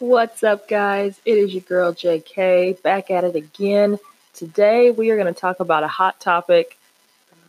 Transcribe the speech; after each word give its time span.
What's 0.00 0.44
up, 0.44 0.68
guys? 0.68 1.20
It 1.24 1.38
is 1.38 1.52
your 1.52 1.62
girl 1.62 1.92
JK 1.92 2.80
back 2.82 3.10
at 3.10 3.24
it 3.24 3.34
again. 3.34 3.98
Today, 4.32 4.92
we 4.92 5.10
are 5.10 5.16
going 5.16 5.26
to 5.34 5.40
talk 5.40 5.58
about 5.58 5.82
a 5.82 5.88
hot 5.88 6.20
topic, 6.20 6.78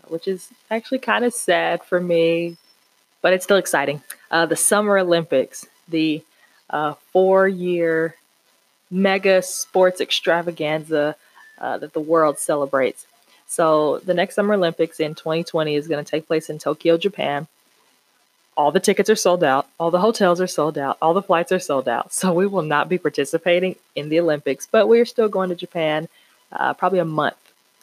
which 0.07 0.27
is 0.27 0.49
actually 0.71 0.97
kind 0.97 1.23
of 1.25 1.31
sad 1.31 1.83
for 1.83 2.01
me, 2.01 2.57
but 3.21 3.33
it's 3.33 3.43
still 3.43 3.57
exciting. 3.57 4.01
Uh, 4.31 4.47
the 4.47 4.55
Summer 4.55 4.97
Olympics, 4.97 5.67
the 5.89 6.23
uh, 6.71 6.95
four 7.13 7.47
year 7.47 8.15
mega 8.89 9.43
sports 9.43 10.01
extravaganza 10.01 11.15
uh, 11.59 11.77
that 11.77 11.93
the 11.93 11.99
world 11.99 12.39
celebrates. 12.39 13.05
So, 13.45 13.99
the 13.99 14.15
next 14.15 14.33
Summer 14.33 14.55
Olympics 14.55 14.99
in 14.99 15.13
2020 15.13 15.75
is 15.75 15.87
going 15.87 16.03
to 16.03 16.09
take 16.09 16.25
place 16.25 16.49
in 16.49 16.57
Tokyo, 16.57 16.97
Japan 16.97 17.47
all 18.59 18.73
the 18.73 18.79
tickets 18.81 19.09
are 19.09 19.15
sold 19.15 19.41
out, 19.41 19.69
all 19.79 19.89
the 19.89 20.01
hotels 20.01 20.41
are 20.41 20.47
sold 20.47 20.77
out, 20.77 20.97
all 21.01 21.13
the 21.13 21.21
flights 21.21 21.49
are 21.53 21.59
sold 21.59 21.87
out. 21.87 22.11
So 22.11 22.33
we 22.33 22.45
will 22.45 22.61
not 22.61 22.89
be 22.89 22.97
participating 22.97 23.77
in 23.95 24.09
the 24.09 24.19
Olympics, 24.19 24.67
but 24.69 24.87
we 24.87 24.99
are 24.99 25.05
still 25.05 25.29
going 25.29 25.47
to 25.47 25.55
Japan 25.55 26.09
uh, 26.51 26.73
probably 26.73 26.99
a 26.99 27.05
month, 27.05 27.37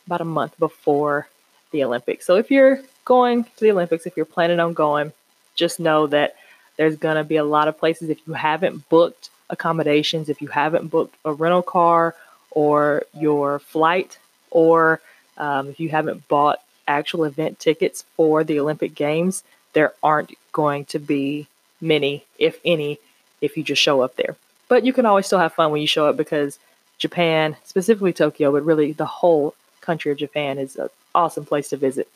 about 0.06 0.20
a 0.20 0.26
month 0.26 0.58
before 0.58 1.28
the 1.70 1.82
Olympics. 1.82 2.26
So 2.26 2.36
if 2.36 2.50
you're 2.50 2.82
going 3.06 3.44
to 3.44 3.60
the 3.60 3.70
Olympics, 3.70 4.04
if 4.04 4.18
you're 4.18 4.26
planning 4.26 4.60
on 4.60 4.74
going, 4.74 5.14
just 5.54 5.80
know 5.80 6.08
that 6.08 6.36
there's 6.76 6.96
going 6.98 7.16
to 7.16 7.24
be 7.24 7.36
a 7.36 7.44
lot 7.44 7.68
of 7.68 7.78
places. 7.78 8.10
If 8.10 8.18
you 8.26 8.34
haven't 8.34 8.86
booked 8.90 9.30
accommodations, 9.48 10.28
if 10.28 10.42
you 10.42 10.48
haven't 10.48 10.88
booked 10.88 11.16
a 11.24 11.32
rental 11.32 11.62
car 11.62 12.14
or 12.50 13.04
your 13.14 13.60
flight, 13.60 14.18
or 14.50 15.00
um, 15.38 15.70
if 15.70 15.80
you 15.80 15.88
haven't 15.88 16.28
bought 16.28 16.58
actual 16.86 17.24
event 17.24 17.58
tickets 17.58 18.04
for 18.14 18.44
the 18.44 18.60
Olympic 18.60 18.94
Games, 18.94 19.42
there 19.72 19.92
aren't 20.02 20.32
going 20.56 20.86
to 20.86 20.98
be 20.98 21.46
many, 21.82 22.24
if 22.38 22.58
any, 22.64 22.98
if 23.42 23.58
you 23.58 23.62
just 23.62 23.82
show 23.82 24.00
up 24.00 24.16
there. 24.16 24.36
But 24.68 24.86
you 24.86 24.94
can 24.94 25.04
always 25.04 25.26
still 25.26 25.38
have 25.38 25.52
fun 25.52 25.70
when 25.70 25.82
you 25.82 25.86
show 25.86 26.06
up 26.08 26.16
because 26.16 26.58
Japan, 26.96 27.56
specifically 27.64 28.14
Tokyo, 28.14 28.50
but 28.52 28.64
really 28.64 28.92
the 28.92 29.04
whole 29.04 29.54
country 29.82 30.10
of 30.10 30.16
Japan 30.16 30.56
is 30.58 30.76
an 30.76 30.88
awesome 31.14 31.44
place 31.44 31.68
to 31.68 31.76
visit. 31.76 32.08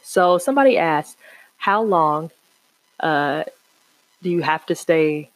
So 0.00 0.38
somebody 0.38 0.78
asked, 0.78 1.16
how 1.56 1.82
long 1.82 2.30
uh, 3.00 3.42
do 4.22 4.30
you 4.30 4.42
have 4.42 4.64
to 4.66 4.76
stay 4.76 5.28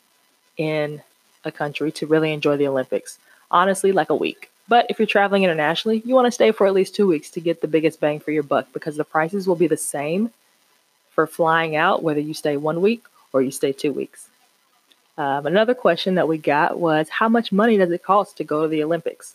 in 0.57 1.03
a 1.45 1.51
country 1.51 1.91
to 1.93 2.07
really 2.07 2.33
enjoy 2.33 2.57
the 2.57 2.69
Olympics? 2.69 3.19
Honestly, 3.51 3.91
like 3.91 4.11
a 4.11 4.15
week. 4.15 4.51
But 4.69 4.87
if 4.89 5.01
you're 5.01 5.07
traveling 5.07 5.43
internationally, 5.43 6.01
you 6.05 6.15
want 6.15 6.27
to 6.27 6.39
stay 6.41 6.53
for 6.53 6.65
at 6.69 6.75
least 6.75 6.95
two 6.95 7.09
weeks 7.09 7.29
to 7.31 7.41
get 7.41 7.61
the 7.61 7.67
biggest 7.75 7.99
bang 7.99 8.21
for 8.21 8.31
your 8.31 8.45
buck 8.45 8.69
because 8.73 8.97
the 8.97 9.05
prices 9.05 9.49
will 9.49 9.57
be 9.57 9.67
the 9.67 9.77
same 9.77 10.31
for 11.19 11.27
flying 11.27 11.75
out, 11.75 12.05
whether 12.05 12.21
you 12.21 12.33
stay 12.33 12.57
one 12.57 12.81
week 12.81 13.03
or 13.33 13.43
you 13.43 13.51
stay 13.51 13.73
two 13.73 13.93
weeks. 13.93 14.29
Um, 15.17 15.49
another 15.49 15.75
question 15.75 16.15
that 16.15 16.29
we 16.29 16.39
got 16.39 16.79
was 16.79 17.09
how 17.09 17.29
much 17.29 17.51
money 17.51 17.77
does 17.77 17.91
it 17.91 18.05
cost 18.05 18.37
to 18.37 18.45
go 18.45 18.63
to 18.63 18.69
the 18.69 18.85
Olympics? 18.85 19.35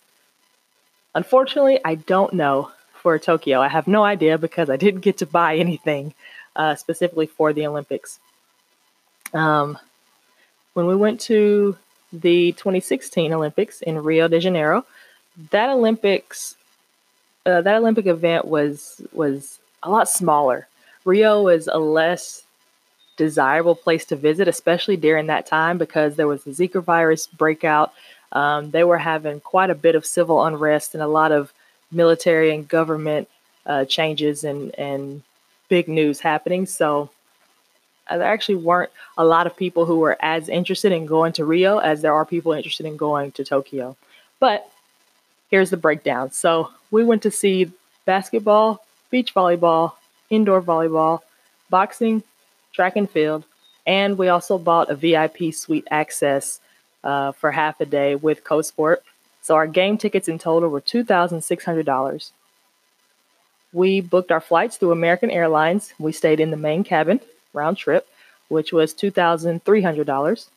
Unfortunately, 1.14 1.78
I 1.84 1.96
don't 1.96 2.32
know 2.32 2.70
for 2.94 3.18
Tokyo. 3.18 3.60
I 3.60 3.68
have 3.68 3.86
no 3.86 4.02
idea 4.02 4.38
because 4.38 4.70
I 4.70 4.78
didn't 4.78 5.02
get 5.02 5.18
to 5.18 5.26
buy 5.26 5.56
anything 5.66 6.14
uh, 6.56 6.74
specifically 6.74 7.26
for 7.26 7.52
the 7.52 7.66
Olympics. 7.66 8.18
Um, 9.34 9.78
when 10.72 10.86
we 10.86 10.96
went 10.96 11.20
to 11.32 11.76
the 12.14 12.52
2016 12.52 13.30
Olympics 13.30 13.82
in 13.82 14.02
Rio 14.02 14.26
de 14.26 14.40
Janeiro, 14.40 14.86
that 15.50 15.68
Olympics, 15.68 16.56
uh, 17.44 17.60
that 17.60 17.76
Olympic 17.76 18.06
event 18.06 18.46
was 18.46 19.02
was 19.12 19.58
a 19.82 19.90
lot 19.90 20.08
smaller. 20.08 20.66
Rio 21.04 21.48
is 21.48 21.68
a 21.68 21.78
less 21.78 22.42
desirable 23.16 23.74
place 23.74 24.04
to 24.06 24.16
visit, 24.16 24.48
especially 24.48 24.96
during 24.96 25.26
that 25.26 25.46
time 25.46 25.78
because 25.78 26.16
there 26.16 26.26
was 26.26 26.44
the 26.44 26.50
Zika 26.50 26.82
virus 26.82 27.26
breakout. 27.26 27.92
Um, 28.32 28.70
they 28.70 28.84
were 28.84 28.98
having 28.98 29.40
quite 29.40 29.70
a 29.70 29.74
bit 29.74 29.94
of 29.94 30.06
civil 30.06 30.44
unrest 30.44 30.94
and 30.94 31.02
a 31.02 31.08
lot 31.08 31.30
of 31.30 31.52
military 31.92 32.52
and 32.52 32.66
government 32.66 33.28
uh, 33.66 33.84
changes 33.84 34.44
and, 34.44 34.74
and 34.78 35.22
big 35.68 35.88
news 35.88 36.20
happening. 36.20 36.66
So 36.66 37.10
uh, 38.08 38.18
there 38.18 38.32
actually 38.32 38.56
weren't 38.56 38.90
a 39.16 39.24
lot 39.24 39.46
of 39.46 39.56
people 39.56 39.86
who 39.86 39.98
were 39.98 40.16
as 40.20 40.48
interested 40.48 40.92
in 40.92 41.06
going 41.06 41.32
to 41.34 41.44
Rio 41.44 41.78
as 41.78 42.02
there 42.02 42.14
are 42.14 42.24
people 42.24 42.52
interested 42.52 42.86
in 42.86 42.96
going 42.96 43.32
to 43.32 43.44
Tokyo. 43.44 43.96
But 44.40 44.68
here's 45.50 45.70
the 45.70 45.76
breakdown. 45.76 46.32
So 46.32 46.70
we 46.90 47.04
went 47.04 47.22
to 47.22 47.30
see 47.30 47.70
basketball, 48.04 48.84
beach 49.10 49.32
volleyball, 49.34 49.92
indoor 50.34 50.60
volleyball, 50.60 51.20
boxing, 51.70 52.22
track 52.72 52.96
and 52.96 53.08
field, 53.08 53.44
and 53.86 54.18
we 54.18 54.28
also 54.28 54.58
bought 54.58 54.90
a 54.90 54.94
VIP 54.94 55.52
suite 55.52 55.86
access 55.90 56.60
uh, 57.02 57.32
for 57.32 57.50
half 57.50 57.80
a 57.80 57.86
day 57.86 58.14
with 58.14 58.44
CoSport. 58.44 58.98
So 59.42 59.54
our 59.54 59.66
game 59.66 59.98
tickets 59.98 60.28
in 60.28 60.38
total 60.38 60.70
were 60.70 60.80
$2,600. 60.80 62.30
We 63.72 64.00
booked 64.00 64.32
our 64.32 64.40
flights 64.40 64.76
through 64.76 64.92
American 64.92 65.30
Airlines. 65.30 65.92
We 65.98 66.12
stayed 66.12 66.40
in 66.40 66.50
the 66.50 66.56
main 66.56 66.84
cabin 66.84 67.20
round 67.52 67.76
trip, 67.76 68.08
which 68.48 68.72
was 68.72 68.94
$2,300. 68.94 70.48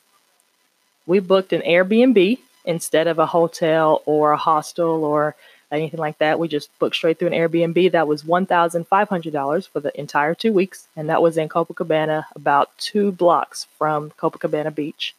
We 1.05 1.19
booked 1.19 1.51
an 1.51 1.61
Airbnb 1.61 2.37
instead 2.65 3.07
of 3.07 3.17
a 3.17 3.25
hotel 3.25 4.03
or 4.05 4.31
a 4.31 4.37
hostel 4.37 5.03
or 5.03 5.35
anything 5.71 5.99
like 5.99 6.17
that. 6.19 6.39
We 6.39 6.47
just 6.47 6.69
booked 6.79 6.95
straight 6.95 7.19
through 7.19 7.29
an 7.29 7.33
Airbnb. 7.33 7.91
That 7.91 8.07
was 8.07 8.23
$1,500 8.23 9.69
for 9.69 9.79
the 9.79 9.99
entire 9.99 10.35
two 10.35 10.53
weeks, 10.53 10.87
and 10.95 11.09
that 11.09 11.21
was 11.21 11.37
in 11.37 11.49
Copacabana, 11.49 12.25
about 12.35 12.69
two 12.77 13.11
blocks 13.11 13.67
from 13.77 14.11
Copacabana 14.11 14.73
Beach. 14.73 15.13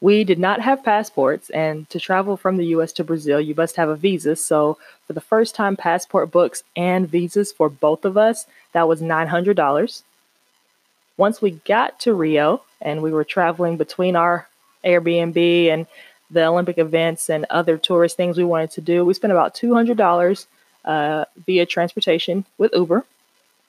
We 0.00 0.24
did 0.24 0.38
not 0.38 0.60
have 0.60 0.84
passports, 0.84 1.48
and 1.50 1.88
to 1.90 1.98
travel 1.98 2.36
from 2.36 2.58
the 2.58 2.66
US 2.66 2.92
to 2.92 3.04
Brazil, 3.04 3.40
you 3.40 3.54
must 3.54 3.76
have 3.76 3.88
a 3.88 3.96
visa. 3.96 4.36
So, 4.36 4.78
for 5.06 5.14
the 5.14 5.20
first 5.20 5.54
time 5.54 5.76
passport 5.76 6.30
books 6.30 6.62
and 6.76 7.08
visas 7.08 7.52
for 7.52 7.70
both 7.70 8.04
of 8.04 8.18
us, 8.18 8.46
that 8.72 8.88
was 8.88 9.00
$900. 9.00 10.02
Once 11.16 11.40
we 11.40 11.52
got 11.52 11.98
to 12.00 12.12
Rio 12.12 12.62
and 12.82 13.02
we 13.02 13.10
were 13.10 13.24
traveling 13.24 13.78
between 13.78 14.16
our 14.16 14.46
Airbnb 14.84 15.68
and 15.68 15.86
the 16.30 16.44
Olympic 16.44 16.78
events 16.78 17.30
and 17.30 17.46
other 17.50 17.78
tourist 17.78 18.16
things 18.16 18.36
we 18.36 18.44
wanted 18.44 18.70
to 18.72 18.80
do. 18.80 19.04
We 19.04 19.14
spent 19.14 19.32
about 19.32 19.54
$200 19.54 20.46
uh, 20.84 21.24
via 21.44 21.66
transportation 21.66 22.44
with 22.58 22.72
Uber. 22.74 23.04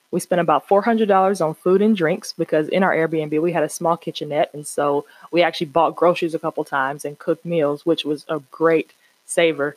We 0.10 0.20
spent 0.20 0.40
about 0.40 0.68
$400 0.68 1.46
on 1.46 1.54
food 1.54 1.82
and 1.82 1.96
drinks 1.96 2.34
because 2.34 2.70
in 2.70 2.82
our 2.82 2.96
Airbnb 2.96 3.42
we 3.42 3.52
had 3.52 3.64
a 3.64 3.70
small 3.70 3.98
kitchenette. 3.98 4.54
And 4.54 4.66
so 4.66 5.06
we 5.32 5.42
actually 5.42 5.68
bought 5.68 5.96
groceries 5.96 6.34
a 6.34 6.40
couple 6.40 6.64
times 6.64 7.04
and 7.04 7.20
cooked 7.20 7.46
meals, 7.46 7.86
which 7.86 8.06
was 8.06 8.26
a 8.30 8.40
great 8.52 8.92
saver 9.26 9.76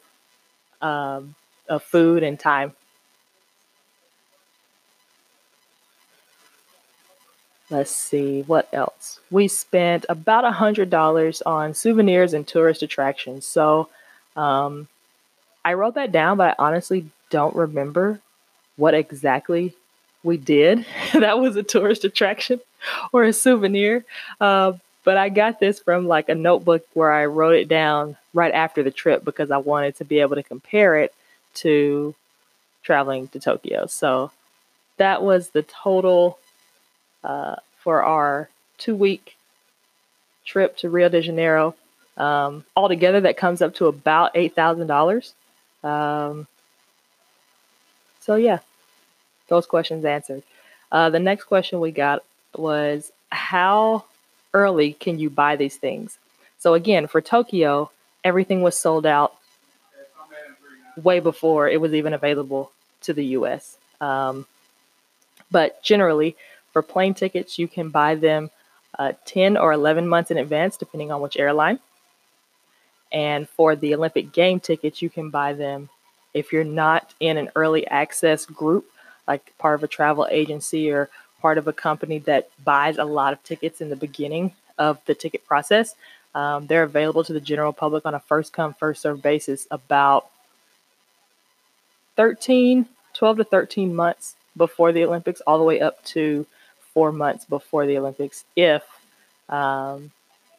um, 0.81 1.35
of 1.69 1.83
food 1.83 2.23
and 2.23 2.39
time. 2.39 2.73
Let's 7.71 7.95
see, 7.95 8.43
what 8.43 8.69
else? 8.73 9.21
We 9.31 9.47
spent 9.47 10.05
about 10.09 10.45
a 10.45 10.51
$100 10.51 11.43
on 11.47 11.75
souvenirs 11.75 12.35
and 12.35 12.47
tourist 12.47 12.83
attractions. 12.83 13.47
So 13.47 13.89
um, 14.35 14.89
I 15.65 15.75
wrote 15.75 15.95
that 15.95 16.11
down, 16.11 16.37
but 16.37 16.57
I 16.59 16.65
honestly 16.65 17.07
don't 17.31 17.55
remember 17.55 18.21
what 18.77 18.95
exactly 18.95 19.75
we 20.25 20.37
did. 20.37 20.85
that 21.13 21.39
was 21.39 21.55
a 21.55 21.63
tourist 21.63 22.05
attraction 22.05 22.61
or 23.13 23.23
a 23.23 23.33
souvenir. 23.33 24.05
Uh, 24.41 24.73
but 25.05 25.17
I 25.17 25.29
got 25.29 25.61
this 25.61 25.79
from 25.79 26.09
like 26.09 26.29
a 26.29 26.35
notebook 26.35 26.85
where 26.95 27.13
I 27.13 27.27
wrote 27.27 27.55
it 27.55 27.69
down 27.69 28.17
right 28.35 28.53
after 28.53 28.83
the 28.83 28.91
trip 28.91 29.25
because 29.25 29.51
I 29.53 29.59
wanted 29.59 29.97
to 29.97 30.05
be 30.05 30.21
able 30.21 30.37
to 30.37 30.43
compare 30.43 30.97
it 30.97 31.15
to 31.55 32.15
traveling 32.83 33.29
to 33.29 33.39
Tokyo. 33.39 33.87
So 33.87 34.33
that 34.97 35.23
was 35.23 35.51
the 35.51 35.63
total 35.63 36.39
uh, 37.25 37.57
for 37.79 38.03
our 38.03 38.49
two 38.79 38.95
week 38.95 39.37
trip 40.45 40.77
to 40.79 40.91
Rio 40.91 41.09
de 41.09 41.21
Janeiro. 41.21 41.75
Um, 42.17 42.65
altogether, 42.77 43.21
that 43.23 43.37
comes 43.37 43.63
up 43.63 43.75
to 43.77 43.87
about 43.87 44.35
$8,000. 44.35 45.33
Um, 45.83 46.47
so, 48.21 48.35
yeah, 48.35 48.59
those 49.49 49.67
questions 49.67 50.05
answered. 50.05 50.43
Uh, 50.93 51.11
the 51.11 51.19
next 51.19 51.45
question 51.45 51.81
we 51.81 51.93
got 51.93 52.23
was 52.55 53.13
How 53.31 54.05
early 54.53 54.93
can 54.93 55.19
you 55.19 55.31
buy 55.31 55.57
these 55.57 55.77
things? 55.77 56.19
So, 56.59 56.75
again, 56.75 57.07
for 57.07 57.21
Tokyo, 57.21 57.91
everything 58.23 58.61
was 58.61 58.77
sold 58.77 59.07
out 59.07 59.35
way 60.97 61.21
before 61.21 61.69
it 61.69 61.81
was 61.81 61.95
even 61.95 62.13
available 62.13 62.71
to 63.03 63.13
the 63.13 63.25
US. 63.37 63.79
Um, 64.01 64.47
but 65.51 65.83
generally, 65.83 66.37
for 66.73 66.83
plane 66.83 67.15
tickets, 67.15 67.59
you 67.59 67.69
can 67.69 67.91
buy 67.91 68.15
them 68.15 68.51
uh, 68.99 69.13
10 69.25 69.57
or 69.57 69.73
11 69.73 70.09
months 70.09 70.31
in 70.31 70.39
advance, 70.39 70.77
depending 70.77 71.11
on 71.11 71.21
which 71.21 71.37
airline. 71.37 71.79
And 73.13 73.49
for 73.49 73.75
the 73.75 73.95
Olympic 73.95 74.33
game 74.33 74.61
tickets, 74.61 75.03
you 75.03 75.11
can 75.11 75.31
buy 75.31 75.53
them 75.53 75.89
if 76.33 76.53
you're 76.53 76.65
not 76.65 77.13
in 77.19 77.37
an 77.37 77.51
early 77.57 77.87
access 77.87 78.47
group, 78.47 78.87
like 79.27 79.57
part 79.59 79.75
of 79.75 79.83
a 79.83 79.89
travel 79.89 80.29
agency 80.31 80.91
or 80.91 81.09
part 81.41 81.59
of 81.59 81.67
a 81.67 81.73
company 81.73 82.19
that 82.21 82.51
buys 82.65 82.99
a 82.99 83.05
lot 83.05 83.33
of 83.33 83.43
tickets 83.43 83.81
in 83.81 83.91
the 83.91 83.97
beginning 83.97 84.53
of 84.79 84.99
the 85.07 85.15
ticket 85.15 85.45
process. 85.47 85.95
Um, 86.35 86.67
they're 86.67 86.85
available 86.85 87.25
to 87.25 87.33
the 87.33 87.41
general 87.41 87.73
public 87.73 88.07
on 88.07 88.15
a 88.15 88.21
first 88.21 88.53
come, 88.53 88.75
first 88.75 89.03
served 89.03 89.23
basis 89.23 89.67
about 89.71 90.29
13, 92.17 92.87
12 93.15 93.37
to 93.39 93.45
13 93.45 93.95
months 93.95 94.37
before 94.57 94.93
the 94.93 95.05
Olympics, 95.05 95.41
all 95.43 95.59
the 95.59 95.65
way 95.65 95.81
up 95.81 96.05
to 96.05 96.47
four 96.93 97.13
months 97.13 97.45
before 97.45 97.87
the 97.87 97.99
Olympics, 97.99 98.45
if 98.57 98.83
um, 99.49 100.11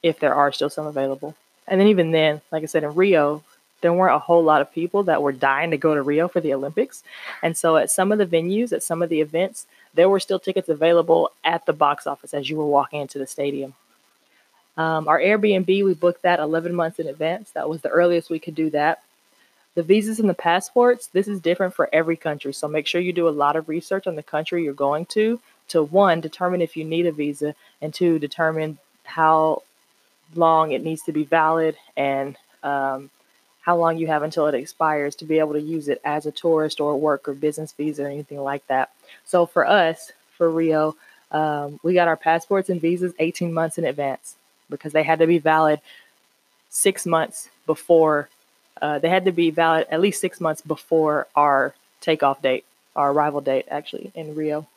if 0.03 0.19
there 0.19 0.35
are 0.35 0.51
still 0.51 0.69
some 0.69 0.87
available. 0.87 1.35
And 1.67 1.79
then 1.79 1.87
even 1.87 2.11
then, 2.11 2.41
like 2.51 2.63
I 2.63 2.65
said 2.65 2.83
in 2.83 2.95
Rio, 2.95 3.43
there 3.81 3.93
weren't 3.93 4.15
a 4.15 4.19
whole 4.19 4.43
lot 4.43 4.61
of 4.61 4.71
people 4.71 5.03
that 5.03 5.21
were 5.21 5.31
dying 5.31 5.71
to 5.71 5.77
go 5.77 5.95
to 5.95 6.01
Rio 6.01 6.27
for 6.27 6.39
the 6.39 6.53
Olympics. 6.53 7.03
And 7.41 7.57
so 7.57 7.77
at 7.77 7.91
some 7.91 8.11
of 8.11 8.17
the 8.17 8.25
venues, 8.25 8.71
at 8.71 8.83
some 8.83 9.01
of 9.01 9.09
the 9.09 9.21
events, 9.21 9.67
there 9.93 10.09
were 10.09 10.19
still 10.19 10.39
tickets 10.39 10.69
available 10.69 11.31
at 11.43 11.65
the 11.65 11.73
box 11.73 12.07
office 12.07 12.33
as 12.33 12.49
you 12.49 12.57
were 12.57 12.65
walking 12.65 13.01
into 13.01 13.19
the 13.19 13.27
stadium. 13.27 13.73
Um, 14.77 15.07
our 15.07 15.19
Airbnb, 15.19 15.67
we 15.67 15.93
booked 15.93 16.21
that 16.23 16.39
11 16.39 16.73
months 16.73 16.99
in 16.99 17.07
advance. 17.07 17.51
That 17.51 17.69
was 17.69 17.81
the 17.81 17.89
earliest 17.89 18.29
we 18.29 18.39
could 18.39 18.55
do 18.55 18.69
that. 18.69 19.03
The 19.75 19.83
visas 19.83 20.19
and 20.19 20.29
the 20.29 20.33
passports, 20.33 21.07
this 21.07 21.27
is 21.27 21.39
different 21.39 21.73
for 21.73 21.89
every 21.93 22.17
country. 22.17 22.53
So 22.53 22.67
make 22.67 22.87
sure 22.87 23.01
you 23.01 23.13
do 23.13 23.27
a 23.27 23.29
lot 23.29 23.55
of 23.55 23.69
research 23.69 24.05
on 24.05 24.15
the 24.15 24.23
country 24.23 24.63
you're 24.63 24.73
going 24.73 25.05
to, 25.07 25.39
to 25.71 25.83
one, 25.83 26.21
determine 26.21 26.61
if 26.61 26.77
you 26.77 26.83
need 26.83 27.05
a 27.05 27.11
visa, 27.11 27.55
and 27.81 27.93
two, 27.93 28.19
determine 28.19 28.77
how 29.03 29.63
long 30.35 30.71
it 30.71 30.83
needs 30.83 31.01
to 31.03 31.11
be 31.11 31.23
valid 31.23 31.75
and 31.97 32.37
um, 32.63 33.09
how 33.61 33.77
long 33.77 33.97
you 33.97 34.07
have 34.07 34.23
until 34.23 34.47
it 34.47 34.55
expires 34.55 35.15
to 35.15 35.25
be 35.25 35.39
able 35.39 35.53
to 35.53 35.61
use 35.61 35.87
it 35.87 36.01
as 36.03 36.25
a 36.25 36.31
tourist 36.31 36.79
or 36.79 36.99
work 36.99 37.27
or 37.27 37.33
business 37.33 37.71
visa 37.73 38.03
or 38.03 38.07
anything 38.07 38.39
like 38.39 38.65
that. 38.67 38.91
So 39.25 39.45
for 39.45 39.67
us, 39.67 40.11
for 40.37 40.49
Rio, 40.49 40.95
um, 41.31 41.79
we 41.83 41.93
got 41.93 42.07
our 42.07 42.17
passports 42.17 42.69
and 42.69 42.81
visas 42.81 43.13
18 43.19 43.53
months 43.53 43.77
in 43.77 43.85
advance 43.85 44.35
because 44.69 44.93
they 44.93 45.03
had 45.03 45.19
to 45.19 45.27
be 45.27 45.37
valid 45.37 45.79
six 46.69 47.05
months 47.05 47.49
before. 47.65 48.29
Uh, 48.81 48.99
they 48.99 49.09
had 49.09 49.25
to 49.25 49.31
be 49.31 49.51
valid 49.51 49.87
at 49.91 50.01
least 50.01 50.19
six 50.19 50.41
months 50.41 50.61
before 50.61 51.27
our 51.35 51.73
takeoff 52.01 52.41
date, 52.41 52.65
our 52.95 53.11
arrival 53.11 53.41
date, 53.41 53.65
actually 53.69 54.11
in 54.15 54.35
Rio. 54.35 54.67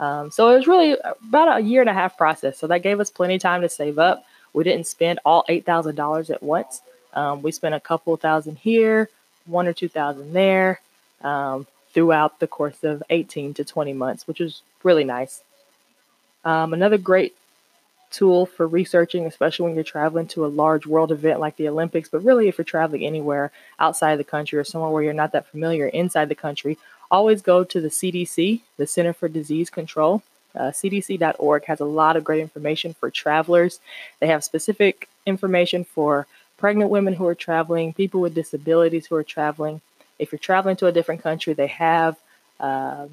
Um, 0.00 0.30
so 0.30 0.50
it 0.50 0.56
was 0.56 0.66
really 0.66 0.96
about 1.28 1.58
a 1.58 1.60
year 1.60 1.80
and 1.80 1.90
a 1.90 1.94
half 1.94 2.16
process. 2.16 2.58
So 2.58 2.66
that 2.66 2.82
gave 2.82 3.00
us 3.00 3.10
plenty 3.10 3.36
of 3.36 3.42
time 3.42 3.62
to 3.62 3.68
save 3.68 3.98
up. 3.98 4.24
We 4.52 4.64
didn't 4.64 4.86
spend 4.86 5.20
all 5.24 5.44
eight 5.48 5.64
thousand 5.64 5.94
dollars 5.94 6.30
at 6.30 6.42
once. 6.42 6.82
Um, 7.14 7.42
we 7.42 7.52
spent 7.52 7.74
a 7.74 7.80
couple 7.80 8.16
thousand 8.16 8.58
here, 8.58 9.08
one 9.46 9.66
or 9.66 9.72
two 9.72 9.88
thousand 9.88 10.32
there, 10.32 10.80
um, 11.22 11.66
throughout 11.92 12.40
the 12.40 12.46
course 12.46 12.82
of 12.84 13.02
18 13.10 13.54
to 13.54 13.64
20 13.64 13.92
months, 13.92 14.26
which 14.26 14.40
was 14.40 14.62
really 14.82 15.04
nice. 15.04 15.42
Um, 16.44 16.72
another 16.72 16.98
great 16.98 17.36
tool 18.10 18.46
for 18.46 18.66
researching, 18.66 19.26
especially 19.26 19.66
when 19.66 19.74
you're 19.74 19.84
traveling 19.84 20.26
to 20.28 20.44
a 20.44 20.48
large 20.48 20.86
world 20.86 21.12
event 21.12 21.40
like 21.40 21.56
the 21.56 21.68
Olympics, 21.68 22.08
but 22.08 22.24
really 22.24 22.48
if 22.48 22.58
you're 22.58 22.64
traveling 22.64 23.04
anywhere 23.04 23.50
outside 23.78 24.12
of 24.12 24.18
the 24.18 24.24
country 24.24 24.58
or 24.58 24.64
somewhere 24.64 24.90
where 24.90 25.02
you're 25.02 25.12
not 25.12 25.32
that 25.32 25.48
familiar 25.48 25.86
inside 25.86 26.28
the 26.28 26.34
country, 26.34 26.78
always 27.12 27.42
go 27.42 27.62
to 27.62 27.80
the 27.80 27.90
CDC, 27.90 28.62
the 28.78 28.86
Center 28.86 29.12
for 29.12 29.28
Disease 29.28 29.68
Control. 29.68 30.22
Uh, 30.56 30.70
CDC.org 30.70 31.64
has 31.66 31.80
a 31.80 31.84
lot 31.84 32.16
of 32.16 32.24
great 32.24 32.40
information 32.40 32.94
for 32.94 33.10
travelers. 33.10 33.80
They 34.18 34.26
have 34.28 34.42
specific 34.42 35.08
information 35.26 35.84
for 35.84 36.26
pregnant 36.56 36.90
women 36.90 37.14
who 37.14 37.26
are 37.26 37.34
traveling, 37.34 37.92
people 37.92 38.20
with 38.20 38.34
disabilities 38.34 39.06
who 39.06 39.16
are 39.16 39.22
traveling. 39.22 39.82
If 40.18 40.32
you're 40.32 40.38
traveling 40.38 40.76
to 40.76 40.86
a 40.86 40.92
different 40.92 41.22
country, 41.22 41.52
they 41.52 41.66
have, 41.68 42.16
uh, 42.58 43.06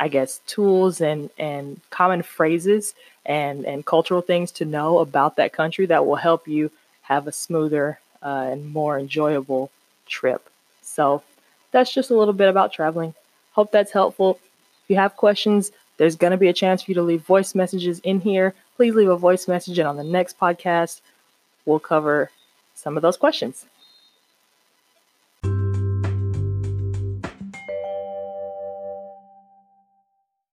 I 0.00 0.08
guess, 0.08 0.40
tools 0.46 1.00
and, 1.00 1.30
and 1.38 1.80
common 1.90 2.22
phrases 2.22 2.94
and, 3.24 3.66
and 3.66 3.84
cultural 3.84 4.22
things 4.22 4.50
to 4.52 4.64
know 4.64 4.98
about 4.98 5.36
that 5.36 5.52
country 5.52 5.86
that 5.86 6.06
will 6.06 6.16
help 6.16 6.48
you 6.48 6.70
have 7.02 7.26
a 7.26 7.32
smoother 7.32 7.98
uh, 8.22 8.48
and 8.50 8.72
more 8.72 8.98
enjoyable 8.98 9.70
trip. 10.06 10.48
So 10.82 11.22
that's 11.76 11.92
just 11.92 12.10
a 12.10 12.16
little 12.16 12.32
bit 12.32 12.48
about 12.48 12.72
traveling. 12.72 13.12
Hope 13.52 13.70
that's 13.70 13.92
helpful. 13.92 14.38
If 14.84 14.88
you 14.88 14.96
have 14.96 15.14
questions, 15.14 15.72
there's 15.98 16.16
going 16.16 16.30
to 16.30 16.38
be 16.38 16.48
a 16.48 16.54
chance 16.54 16.82
for 16.82 16.90
you 16.90 16.94
to 16.94 17.02
leave 17.02 17.20
voice 17.20 17.54
messages 17.54 17.98
in 17.98 18.20
here. 18.20 18.54
Please 18.76 18.94
leave 18.94 19.10
a 19.10 19.16
voice 19.16 19.46
message, 19.46 19.78
and 19.78 19.86
on 19.86 19.98
the 19.98 20.04
next 20.04 20.38
podcast, 20.38 21.02
we'll 21.66 21.78
cover 21.78 22.30
some 22.74 22.96
of 22.96 23.02
those 23.02 23.18
questions. 23.18 23.66